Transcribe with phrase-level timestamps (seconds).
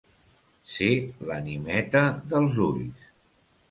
[0.77, 0.89] Ser
[1.29, 2.05] l'animeta
[2.35, 3.09] dels ulls.